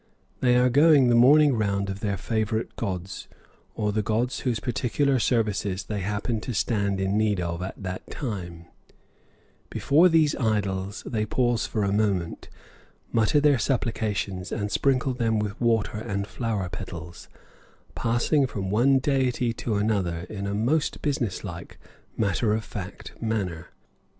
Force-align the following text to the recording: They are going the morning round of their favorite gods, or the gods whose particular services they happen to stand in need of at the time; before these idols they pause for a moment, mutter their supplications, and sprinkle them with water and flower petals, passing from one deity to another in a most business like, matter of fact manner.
They 0.39 0.55
are 0.55 0.71
going 0.71 1.09
the 1.09 1.15
morning 1.15 1.53
round 1.55 1.87
of 1.87 1.99
their 1.99 2.17
favorite 2.17 2.75
gods, 2.75 3.27
or 3.75 3.91
the 3.91 4.01
gods 4.01 4.39
whose 4.39 4.59
particular 4.59 5.19
services 5.19 5.83
they 5.83 5.99
happen 5.99 6.41
to 6.41 6.55
stand 6.55 6.99
in 6.99 7.19
need 7.19 7.39
of 7.39 7.61
at 7.61 7.83
the 7.83 8.01
time; 8.09 8.65
before 9.69 10.09
these 10.09 10.35
idols 10.37 11.03
they 11.05 11.23
pause 11.27 11.67
for 11.67 11.83
a 11.83 11.93
moment, 11.93 12.49
mutter 13.11 13.39
their 13.39 13.59
supplications, 13.59 14.51
and 14.51 14.71
sprinkle 14.71 15.13
them 15.13 15.37
with 15.37 15.61
water 15.61 15.99
and 15.99 16.25
flower 16.25 16.67
petals, 16.67 17.29
passing 17.93 18.47
from 18.47 18.71
one 18.71 18.97
deity 18.97 19.53
to 19.53 19.75
another 19.75 20.25
in 20.31 20.47
a 20.47 20.55
most 20.55 21.03
business 21.03 21.43
like, 21.43 21.77
matter 22.17 22.55
of 22.55 22.63
fact 22.63 23.11
manner. 23.21 23.67